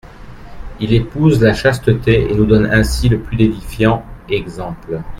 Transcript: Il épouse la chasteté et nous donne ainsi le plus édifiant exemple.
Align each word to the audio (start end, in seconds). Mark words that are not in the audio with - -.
Il 0.79 0.93
épouse 0.93 1.39
la 1.43 1.53
chasteté 1.53 2.27
et 2.27 2.33
nous 2.33 2.47
donne 2.47 2.65
ainsi 2.65 3.07
le 3.07 3.19
plus 3.21 3.39
édifiant 3.39 4.03
exemple. 4.31 4.99